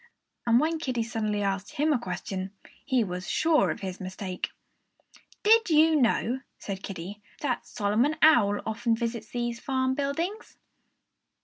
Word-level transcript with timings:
And 0.47 0.59
when 0.59 0.79
Kiddie 0.79 1.03
suddenly 1.03 1.43
asked 1.43 1.73
him 1.73 1.93
a 1.93 1.99
question, 1.99 2.53
he 2.83 3.03
was 3.03 3.29
sure 3.29 3.69
of 3.69 3.81
his 3.81 3.99
mistake. 4.01 4.49
"Did 5.43 5.69
you 5.69 5.95
know," 5.95 6.39
said 6.57 6.81
Kiddie, 6.81 7.21
"that 7.41 7.67
Solomon 7.67 8.15
Owl 8.23 8.61
often 8.65 8.95
visits 8.95 9.29
these 9.29 9.59
farm 9.59 9.93
buildings?" 9.93 10.57